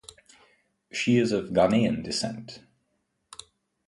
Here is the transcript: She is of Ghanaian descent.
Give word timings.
She 0.91 1.17
is 1.17 1.31
of 1.31 1.51
Ghanaian 1.51 2.03
descent. 2.03 2.63